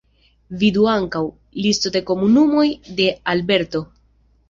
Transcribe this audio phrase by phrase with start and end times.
[0.63, 1.21] Vidu ankaŭ:
[1.67, 2.67] Listo de komunumoj
[3.01, 3.89] de Alberto.